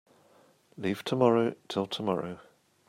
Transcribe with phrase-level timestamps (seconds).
[0.77, 2.39] Leave tomorrow till tomorrow.